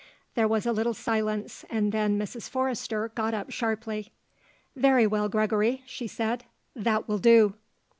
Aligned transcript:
There 0.33 0.47
was 0.47 0.65
a 0.65 0.71
little 0.73 0.95
silence 0.95 1.63
and 1.69 1.91
then 1.91 2.17
Mrs. 2.17 2.49
Forrester 2.49 3.11
got 3.13 3.35
up 3.35 3.51
sharply. 3.51 4.11
"Very 4.75 5.05
well, 5.05 5.29
Gregory," 5.29 5.83
she 5.85 6.07
said. 6.07 6.43
"That 6.75 7.07
will 7.07 7.19
do." 7.19 7.53